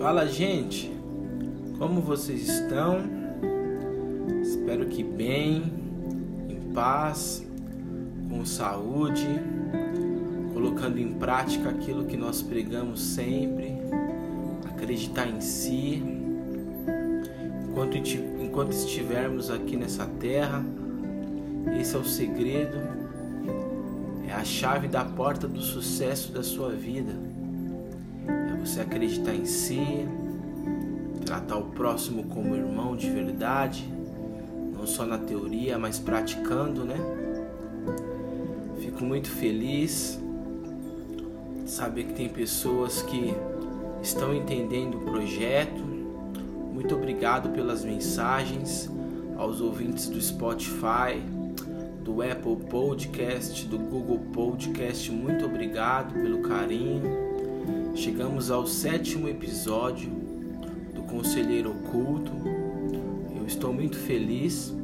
[0.00, 0.90] Fala, gente.
[1.76, 3.02] Como vocês estão?
[4.40, 5.62] Espero que bem,
[6.48, 7.46] em paz,
[8.30, 9.28] com saúde,
[10.54, 13.74] colocando em prática aquilo que nós pregamos sempre,
[14.70, 16.02] acreditar em si.
[17.68, 20.64] Enquanto, enquanto estivermos aqui nessa terra,
[21.78, 22.78] esse é o segredo,
[24.26, 27.12] é a chave da porta do sucesso da sua vida.
[28.52, 30.06] É você acreditar em si,
[31.24, 33.88] tratar o próximo como irmão de verdade,
[34.72, 36.96] não só na teoria, mas praticando, né?
[38.80, 40.18] Fico muito feliz
[41.64, 43.34] de saber que tem pessoas que
[44.02, 45.80] estão entendendo o projeto.
[46.72, 48.90] Muito obrigado pelas mensagens
[49.36, 51.22] aos ouvintes do Spotify,
[52.02, 55.10] do Apple Podcast, do Google Podcast.
[55.12, 57.29] Muito obrigado pelo carinho.
[58.00, 60.10] Chegamos ao sétimo episódio
[60.94, 62.32] do Conselheiro Oculto.
[63.36, 64.74] Eu estou muito feliz.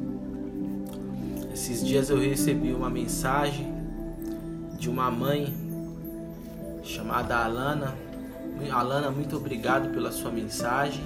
[1.51, 3.73] Esses dias eu recebi uma mensagem
[4.77, 5.51] de uma mãe
[6.83, 7.95] chamada Alana.
[8.71, 11.03] Alana, muito obrigado pela sua mensagem.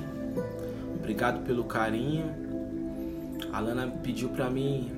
[1.00, 2.26] Obrigado pelo carinho.
[3.54, 4.92] Alana pediu para mim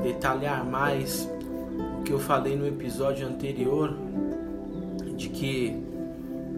[0.00, 1.28] detalhar mais
[1.98, 3.98] o que eu falei no episódio anterior
[5.16, 5.89] de que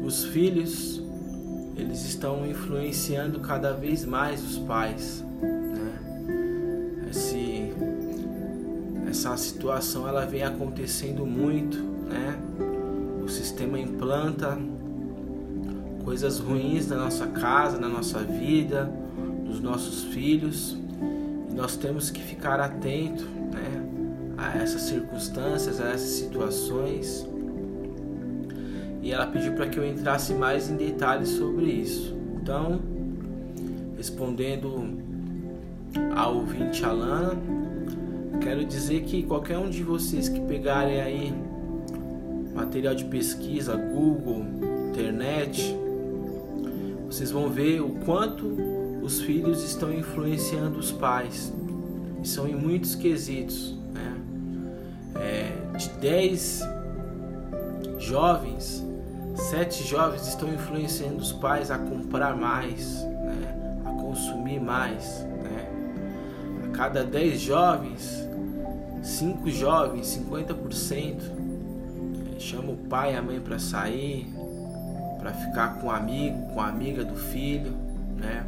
[0.02, 1.02] os filhos
[1.76, 7.08] eles estão influenciando cada vez mais os pais, né?
[7.10, 7.72] Esse,
[9.08, 12.38] essa situação ela vem acontecendo muito, né?
[13.24, 14.58] O sistema implanta
[16.04, 18.92] coisas ruins na nossa casa, na nossa vida,
[19.44, 20.76] nos nossos filhos
[21.54, 27.26] nós temos que ficar atento né, a essas circunstâncias, a essas situações.
[29.02, 32.16] E ela pediu para que eu entrasse mais em detalhes sobre isso.
[32.40, 32.80] Então,
[33.96, 34.98] respondendo
[36.14, 37.36] ao ouvinte Alana,
[38.40, 41.34] quero dizer que qualquer um de vocês que pegarem aí
[42.54, 44.44] material de pesquisa, Google,
[44.90, 45.76] internet,
[47.06, 48.46] vocês vão ver o quanto
[49.02, 51.52] os filhos estão influenciando os pais.
[52.22, 53.76] São em muitos quesitos.
[53.92, 54.16] Né?
[55.16, 56.62] É, de 10
[57.98, 58.84] jovens,
[59.50, 63.80] 7 jovens estão influenciando os pais a comprar mais, né?
[63.84, 65.26] a consumir mais.
[65.42, 65.68] Né?
[66.64, 68.28] A cada 10 jovens,
[69.02, 71.16] 5 jovens, 50%,
[72.36, 74.26] é, chama o pai e a mãe para sair,
[75.18, 77.72] para ficar com o amigo, com a amiga do filho,
[78.16, 78.44] né?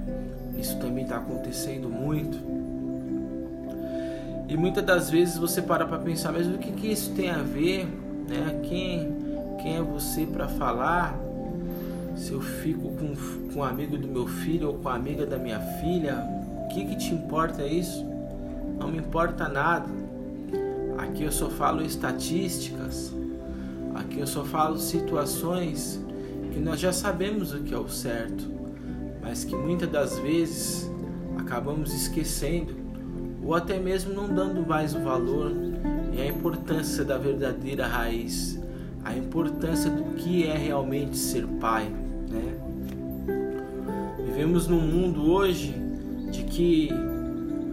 [0.57, 2.39] Isso também está acontecendo muito.
[4.49, 7.39] E muitas das vezes você para para pensar, mas o que, que isso tem a
[7.39, 7.87] ver?
[8.29, 8.61] Né?
[8.63, 9.24] Quem,
[9.65, 11.19] quem é você para falar?
[12.15, 13.17] Se eu fico com,
[13.53, 16.25] com amigo do meu filho ou com a amiga da minha filha,
[16.65, 18.05] o que, que te importa isso?
[18.79, 19.89] Não me importa nada.
[20.99, 23.13] Aqui eu só falo estatísticas.
[23.95, 25.99] Aqui eu só falo situações
[26.53, 28.55] que nós já sabemos o que é o certo
[29.25, 30.91] mas que muitas das vezes
[31.39, 32.77] acabamos esquecendo
[33.43, 35.51] ou até mesmo não dando mais o valor
[36.13, 38.61] e a importância da verdadeira raiz,
[39.05, 41.85] a importância do que é realmente ser pai,
[42.31, 42.55] né?
[44.27, 45.75] Vivemos num mundo hoje
[46.31, 46.91] de que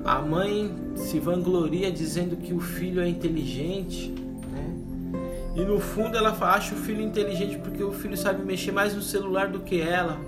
[0.04, 4.14] a mãe se vangloria dizendo que o filho é inteligente,
[4.52, 5.20] né?
[5.56, 9.02] E no fundo ela acha o filho inteligente porque o filho sabe mexer mais no
[9.02, 10.20] celular do que ela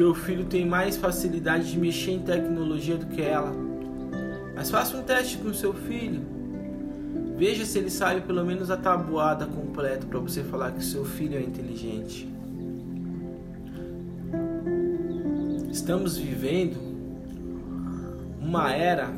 [0.00, 3.52] porque o filho tem mais facilidade de mexer em tecnologia do que ela.
[4.54, 6.22] Mas faça um teste com o seu filho.
[7.40, 11.38] Veja se ele sabe pelo menos a tabuada completa para você falar que seu filho
[11.38, 12.28] é inteligente.
[15.72, 16.76] Estamos vivendo
[18.38, 19.08] uma era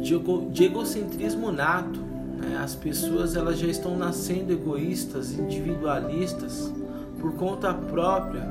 [0.00, 2.00] de egocentrismo nato.
[2.38, 2.56] Né?
[2.56, 6.72] As pessoas elas já estão nascendo egoístas, individualistas
[7.20, 8.48] por conta própria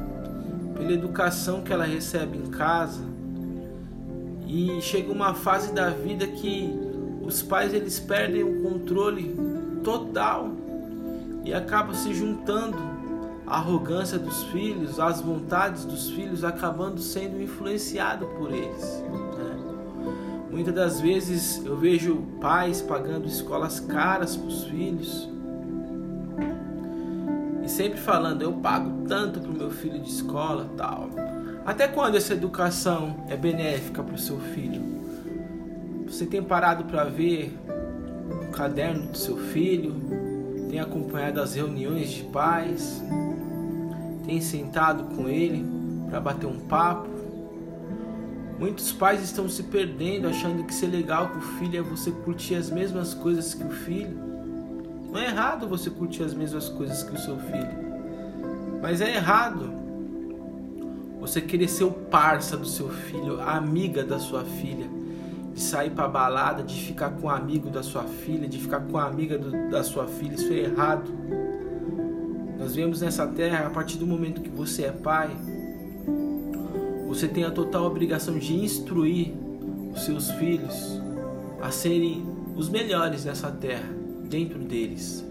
[0.77, 3.01] pela educação que ela recebe em casa.
[4.47, 6.82] E chega uma fase da vida que
[7.23, 9.35] os pais eles perdem o controle
[9.83, 10.51] total
[11.43, 12.77] e acaba se juntando
[13.45, 19.03] a arrogância dos filhos, as vontades dos filhos, acabando sendo influenciado por eles.
[19.37, 19.57] Né?
[20.51, 25.33] Muitas das vezes eu vejo pais pagando escolas caras para os filhos
[27.73, 31.09] sempre falando, eu pago tanto pro meu filho de escola, tal.
[31.65, 34.92] Até quando essa educação é benéfica para o seu filho?
[36.13, 37.57] Você tem parado para ver
[38.47, 39.95] o caderno do seu filho?
[40.69, 43.01] Tem acompanhado as reuniões de pais?
[44.23, 45.65] tem sentado com ele
[46.07, 47.09] para bater um papo.
[48.59, 52.53] Muitos pais estão se perdendo achando que ser legal com o filho é você curtir
[52.53, 54.15] as mesmas coisas que o filho.
[55.11, 58.79] Não é errado você curtir as mesmas coisas que o seu filho.
[58.83, 59.73] Mas é errado
[61.19, 64.87] você querer ser o parça do seu filho, a amiga da sua filha,
[65.53, 68.97] de sair para balada, de ficar com o amigo da sua filha, de ficar com
[68.97, 71.11] a amiga do, da sua filha, isso é errado.
[72.57, 75.29] Nós vemos nessa terra a partir do momento que você é pai,
[77.07, 79.33] você tem a total obrigação de instruir
[79.93, 80.99] os seus filhos
[81.61, 83.87] a serem os melhores nessa terra,
[84.25, 85.23] dentro deles.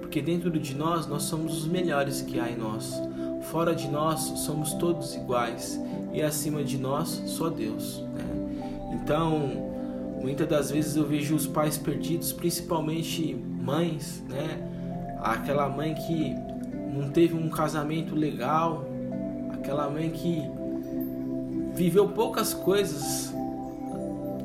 [0.00, 2.92] Porque dentro de nós, nós somos os melhores que há em nós.
[3.50, 5.78] Fora de nós, somos todos iguais.
[6.12, 8.02] E acima de nós, só Deus.
[8.14, 8.47] Né?
[9.08, 14.60] Então, muitas das vezes eu vejo os pais perdidos, principalmente mães, né?
[15.22, 16.34] Aquela mãe que
[16.94, 18.84] não teve um casamento legal,
[19.50, 20.42] aquela mãe que
[21.74, 23.32] viveu poucas coisas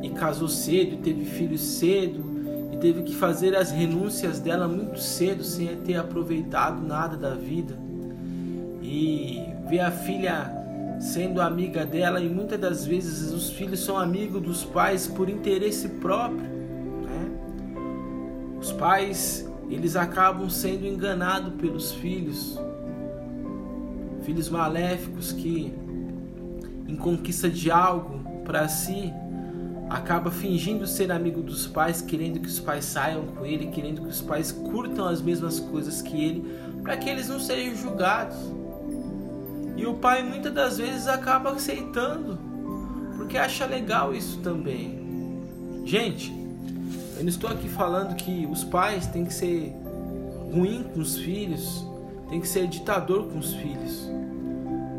[0.02, 2.24] e casou cedo, teve filhos cedo
[2.72, 7.78] e teve que fazer as renúncias dela muito cedo sem ter aproveitado nada da vida.
[8.82, 10.63] E ver a filha
[11.00, 15.90] sendo amiga dela e muitas das vezes os filhos são amigos dos pais por interesse
[15.90, 16.42] próprio.
[16.42, 17.32] Né?
[18.60, 22.60] Os pais eles acabam sendo enganados pelos filhos,
[24.24, 25.74] filhos maléficos que
[26.88, 29.12] em conquista de algo para si,
[29.90, 34.08] acaba fingindo ser amigo dos pais, querendo que os pais saiam com ele, querendo que
[34.08, 36.46] os pais curtam as mesmas coisas que ele,
[36.82, 38.38] para que eles não sejam julgados.
[39.76, 42.38] E o pai muitas das vezes acaba aceitando,
[43.18, 45.02] porque acha legal isso também.
[45.86, 46.32] Gente,
[47.18, 49.74] eu não estou aqui falando que os pais têm que ser
[50.54, 51.86] ruim com os filhos,
[52.30, 54.10] tem que ser ditador com os filhos.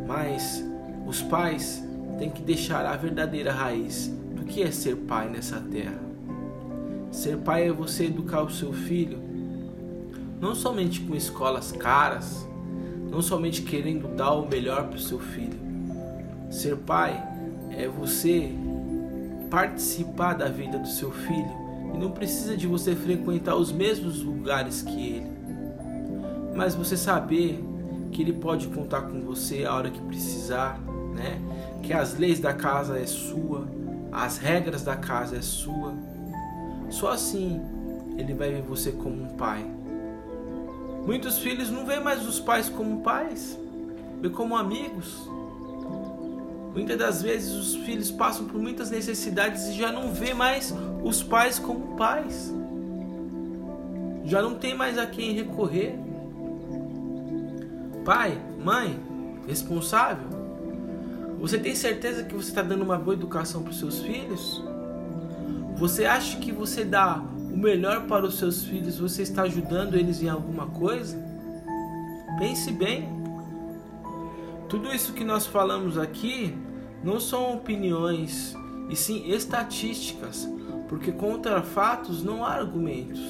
[0.06, 0.65] Mas
[1.06, 1.82] os pais
[2.19, 6.03] têm que deixar a verdadeira raiz do que é ser pai nessa terra.
[7.11, 9.19] Ser pai é você educar o seu filho,
[10.41, 12.47] não somente com escolas caras,
[13.14, 15.56] não somente querendo dar o melhor para o seu filho.
[16.50, 17.22] Ser pai
[17.70, 18.52] é você
[19.49, 21.64] participar da vida do seu filho
[21.94, 25.31] e não precisa de você frequentar os mesmos lugares que ele,
[26.56, 27.62] mas você saber
[28.11, 30.81] que ele pode contar com você a hora que precisar,
[31.14, 31.40] né?
[31.84, 33.69] Que as leis da casa é sua,
[34.11, 35.94] as regras da casa é sua.
[36.90, 37.61] Só assim
[38.19, 39.64] ele vai ver você como um pai.
[41.06, 43.59] Muitos filhos não veem mais os pais como pais,
[44.21, 45.29] vê como amigos.
[46.75, 50.75] Muitas das vezes os filhos passam por muitas necessidades e já não vê mais
[51.05, 52.53] os pais como pais.
[54.25, 55.95] Já não tem mais a quem recorrer.
[58.05, 58.99] Pai, mãe,
[59.47, 60.29] responsável,
[61.39, 64.65] você tem certeza que você está dando uma boa educação para os seus filhos?
[65.77, 67.23] Você acha que você dá
[67.55, 71.17] o melhor para os seus filhos, você está ajudando eles em alguma coisa?
[72.37, 73.09] Pense bem.
[74.69, 76.53] Tudo isso que nós falamos aqui
[77.05, 78.56] não são opiniões,
[78.91, 80.49] e sim estatísticas,
[80.89, 83.23] porque contra fatos não há argumentos.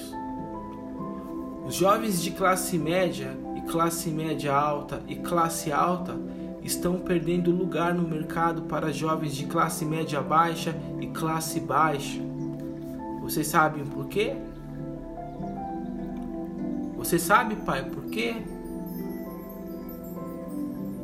[1.67, 6.17] Os jovens de classe média e classe média alta e classe alta
[6.63, 12.34] estão perdendo lugar no mercado para jovens de classe média baixa e classe baixa.
[13.25, 14.37] Vocês sabem por quê?
[16.97, 18.37] Você sabe, pai, por quê?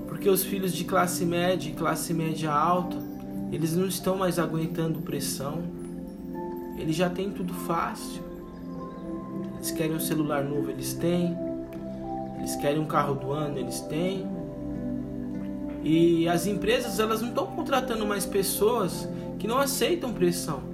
[0.07, 2.97] Porque os filhos de classe média e classe média alta,
[3.51, 5.63] eles não estão mais aguentando pressão.
[6.79, 8.23] Eles já têm tudo fácil.
[9.57, 11.37] Eles querem um celular novo, eles têm.
[12.39, 14.27] Eles querem um carro do ano, eles têm
[15.83, 19.09] e as empresas elas não estão contratando mais pessoas
[19.39, 20.70] que não aceitam pressão.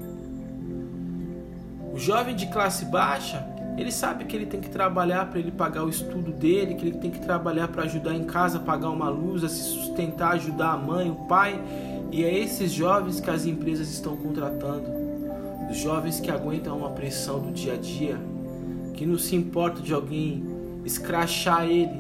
[1.97, 3.43] O jovem de classe baixa,
[3.79, 6.99] ele sabe que ele tem que trabalhar para ele pagar o estudo dele, que ele
[6.99, 10.77] tem que trabalhar para ajudar em casa, pagar uma luz, a se sustentar, ajudar a
[10.77, 11.59] mãe, o pai.
[12.13, 14.85] E é esses jovens que as empresas estão contratando.
[15.71, 18.21] Os jovens que aguentam uma pressão do dia a dia,
[18.93, 20.45] que não se importa de alguém
[20.85, 21.99] escrachar ele,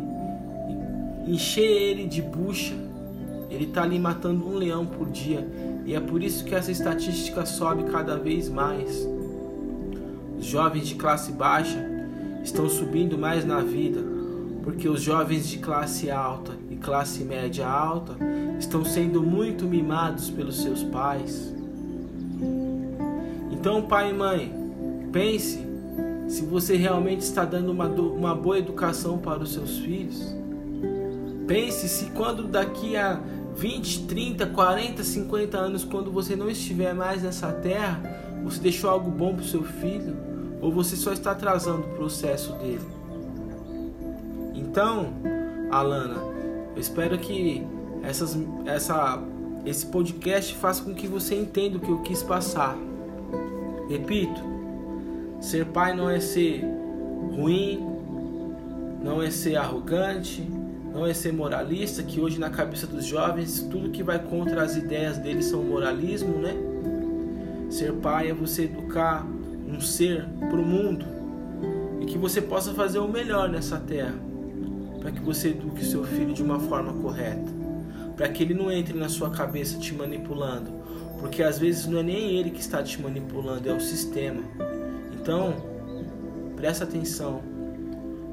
[1.27, 2.75] encher ele de bucha,
[3.51, 5.49] ele está ali matando um leão por dia
[5.87, 9.16] e é por isso que essa estatística sobe cada vez mais.
[10.47, 11.85] Jovens de classe baixa
[12.45, 14.01] estão subindo mais na vida,
[14.63, 18.17] porque os jovens de classe alta e classe média alta
[18.57, 21.53] estão sendo muito mimados pelos seus pais.
[23.51, 24.53] Então, pai e mãe,
[25.11, 25.59] pense
[26.29, 30.33] se você realmente está dando uma, uma boa educação para os seus filhos.
[31.49, 33.21] Pense se quando daqui a
[33.57, 38.01] 20, 30, 40, 50 anos, quando você não estiver mais nessa terra,
[38.45, 40.36] você deixou algo bom para o seu filho
[40.67, 42.85] ou você só está atrasando o processo dele.
[44.53, 45.13] Então,
[45.71, 46.17] Alana,
[46.75, 47.65] eu espero que
[48.03, 49.23] essas, essa,
[49.65, 52.77] esse podcast faça com que você entenda o que eu quis passar.
[53.89, 54.43] Repito,
[55.41, 56.65] ser pai não é ser
[57.37, 57.87] ruim,
[59.01, 60.43] não é ser arrogante,
[60.93, 64.75] não é ser moralista, que hoje na cabeça dos jovens tudo que vai contra as
[64.75, 66.57] ideias deles são moralismo, né?
[67.71, 69.25] Ser pai é você educar
[69.67, 71.05] um ser para o mundo
[72.01, 74.15] e que você possa fazer o melhor nessa terra,
[75.01, 77.51] para que você eduque seu filho de uma forma correta,
[78.17, 80.71] para que ele não entre na sua cabeça te manipulando,
[81.19, 84.43] porque às vezes não é nem ele que está te manipulando, é o sistema.
[85.13, 85.55] Então,
[86.55, 87.43] presta atenção,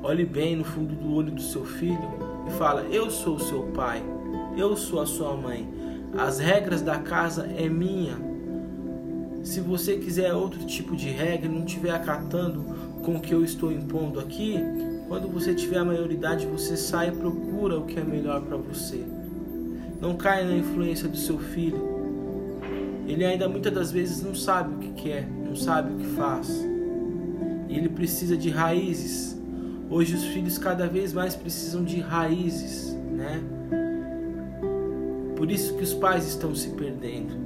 [0.02, 2.10] olhe bem no fundo do olho do seu filho
[2.48, 4.04] e fala: Eu sou seu pai,
[4.58, 5.68] eu sou a sua mãe,
[6.18, 8.33] as regras da casa é minha.
[9.44, 12.64] Se você quiser outro tipo de regra, não estiver acatando
[13.04, 14.58] com o que eu estou impondo aqui,
[15.08, 19.04] quando você tiver a maioridade, você sai e procura o que é melhor para você.
[20.02, 21.94] Não caia na influência do seu filho.
[23.06, 26.50] Ele ainda muitas das vezes não sabe o que quer, não sabe o que faz.
[27.68, 29.34] E ele precisa de raízes
[29.94, 33.40] Hoje os filhos cada vez mais precisam de raízes, né?
[35.36, 37.43] Por isso que os pais estão se perdendo.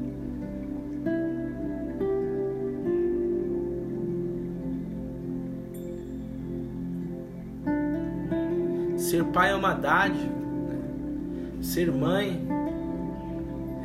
[9.10, 11.62] Ser pai é uma dádiva, né?
[11.62, 12.46] ser mãe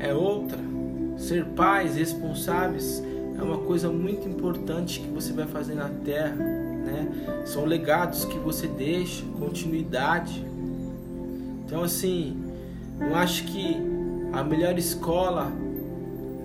[0.01, 0.59] é outra.
[1.17, 3.03] Ser pais responsáveis
[3.39, 7.43] é uma coisa muito importante que você vai fazer na terra né?
[7.45, 10.45] São legados que você deixa, continuidade.
[11.65, 12.37] Então assim,
[13.01, 13.77] eu acho que
[14.33, 15.53] a melhor escola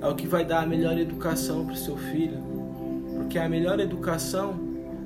[0.02, 2.38] é o que vai dar a melhor educação para o seu filho,
[3.16, 4.56] porque a melhor educação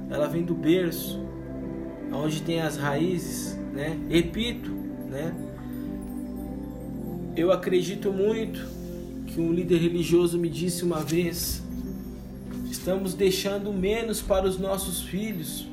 [0.09, 1.19] ela vem do berço,
[2.13, 3.97] onde tem as raízes, né?
[4.09, 4.71] Repito,
[5.09, 5.33] né?
[7.35, 8.67] Eu acredito muito
[9.27, 11.61] que um líder religioso me disse uma vez
[12.81, 15.67] Estamos deixando menos para os nossos filhos.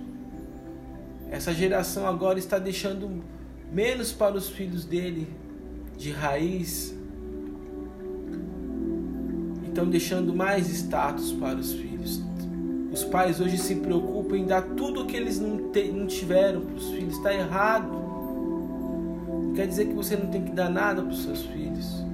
[1.30, 3.24] Essa geração agora está deixando
[3.72, 5.26] menos para os filhos dele
[5.96, 6.94] de raiz.
[9.66, 11.87] Estão deixando mais status para os filhos.
[12.92, 16.62] Os pais hoje se preocupam em dar tudo o que eles não, te, não tiveram
[16.62, 17.16] para os filhos.
[17.16, 17.90] Está errado.
[19.54, 22.04] quer dizer que você não tem que dar nada para os seus filhos.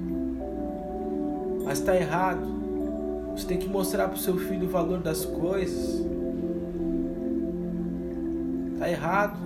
[1.63, 2.45] Mas está errado.
[3.35, 6.03] Você tem que mostrar para o seu filho o valor das coisas.
[8.77, 9.39] Tá errado.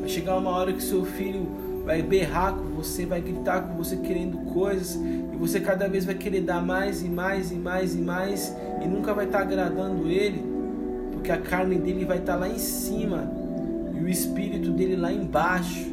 [0.00, 1.46] Vai chegar uma hora que seu filho
[1.84, 6.14] vai berrar com você, vai gritar com você querendo coisas e você cada vez vai
[6.14, 10.08] querer dar mais e mais e mais e mais e nunca vai estar tá agradando
[10.08, 10.42] ele,
[11.12, 13.30] porque a carne dele vai estar tá lá em cima
[13.94, 15.86] e o espírito dele lá embaixo.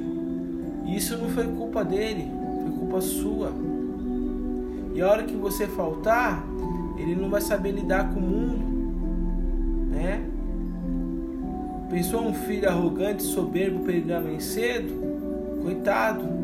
[0.85, 2.31] E isso não foi culpa dele,
[2.63, 3.51] foi culpa sua.
[4.95, 6.45] E a hora que você faltar,
[6.97, 10.23] ele não vai saber lidar com o mundo, né?
[11.89, 14.93] Pensou um filho arrogante, soberbo, pegar mais cedo?
[15.61, 16.36] Coitado,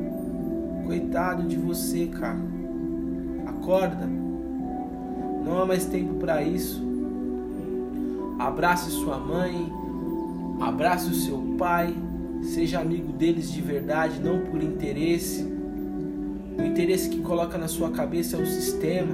[0.85, 2.39] coitado de você, cara.
[3.45, 4.07] Acorda.
[5.45, 6.81] Não há mais tempo para isso.
[8.39, 9.71] Abrace sua mãe,
[10.59, 11.93] abrace o seu pai,
[12.41, 15.43] seja amigo deles de verdade, não por interesse.
[16.57, 19.13] O interesse que coloca na sua cabeça é o sistema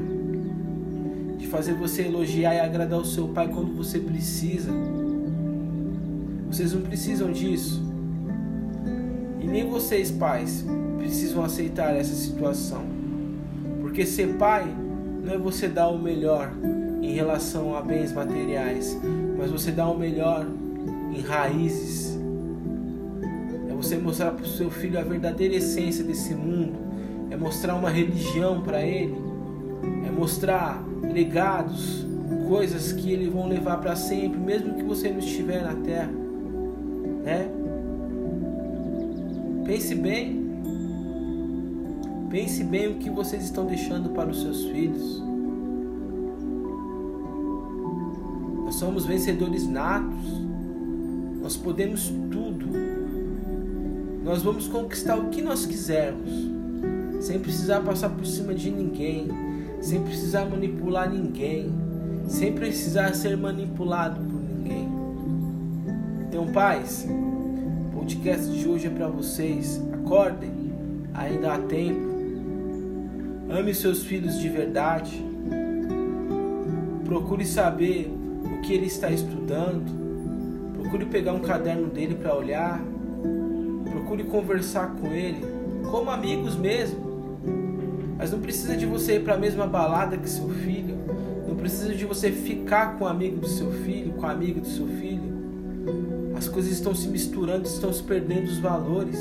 [1.37, 4.71] de fazer você elogiar e agradar o seu pai quando você precisa.
[6.49, 7.81] Vocês não precisam disso.
[9.39, 10.65] E nem vocês, pais,
[10.99, 12.83] precisam aceitar essa situação.
[13.81, 14.67] Porque ser pai
[15.23, 16.51] não é você dar o melhor
[17.01, 18.99] em relação a bens materiais,
[19.37, 20.45] mas você dar o melhor
[21.11, 22.19] em raízes.
[23.69, 26.89] É você mostrar para o seu filho a verdadeira essência desse mundo
[27.31, 29.15] é mostrar uma religião para ele,
[30.05, 32.05] é mostrar legados,
[32.47, 36.11] coisas que eles vão levar para sempre, mesmo que você não estiver na terra,
[37.23, 37.49] né?
[39.65, 40.48] Pense bem,
[42.29, 45.21] pense bem o que vocês estão deixando para os seus filhos.
[48.63, 50.25] Nós somos vencedores natos,
[51.41, 52.67] nós podemos tudo,
[54.23, 56.29] nós vamos conquistar o que nós quisermos
[57.19, 59.27] sem precisar passar por cima de ninguém,
[59.81, 61.73] sem precisar manipular ninguém,
[62.27, 64.87] sem precisar ser manipulado por ninguém.
[66.27, 67.07] Então, pais,
[67.93, 69.81] podcast de hoje é para vocês.
[69.93, 70.51] Acordem,
[71.13, 72.18] ainda há tempo.
[73.49, 75.25] Ame seus filhos de verdade.
[77.03, 78.13] Procure saber
[78.43, 79.91] o que ele está estudando.
[80.79, 82.79] Procure pegar um caderno dele para olhar.
[83.89, 85.43] Procure conversar com ele,
[85.89, 86.99] como amigos mesmo.
[88.19, 90.95] Mas não precisa de você ir para a mesma balada que seu filho.
[91.47, 94.67] Não precisa de você ficar com o amigo do seu filho, com o amigo do
[94.67, 95.39] seu filho.
[96.35, 99.17] As coisas estão se misturando, estão se perdendo os valores.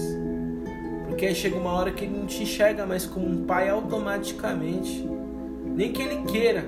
[1.19, 5.05] Porque aí chega uma hora que ele não te enxerga mais como um pai automaticamente.
[5.75, 6.65] Nem que ele queira.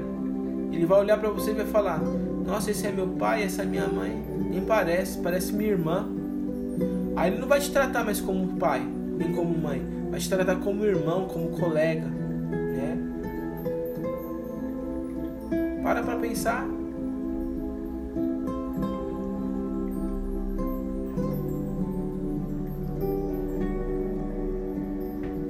[0.73, 3.64] Ele vai olhar para você e vai falar: Nossa, esse é meu pai, essa é
[3.64, 4.11] minha mãe.
[4.50, 6.04] Nem parece, parece minha irmã.
[7.14, 8.85] Aí ele não vai te tratar mais como pai,
[9.16, 9.80] nem como mãe.
[10.11, 12.09] Vai te tratar como irmão, como colega.
[15.80, 16.66] Para para pensar.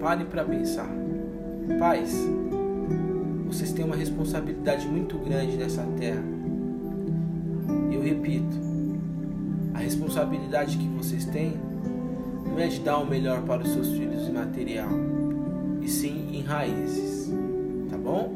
[0.00, 0.88] Pare para pensar.
[1.78, 2.26] Pais,
[3.46, 6.24] vocês têm uma responsabilidade muito grande nessa terra.
[7.92, 8.56] Eu repito,
[9.74, 11.54] a responsabilidade que vocês têm
[12.46, 14.88] não é de dar o melhor para os seus filhos em material,
[15.82, 17.30] e sim em raízes.
[17.90, 18.32] Tá bom?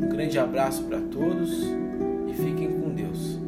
[0.00, 1.62] Um grande abraço para todos
[2.26, 3.38] e fiquem com Deus.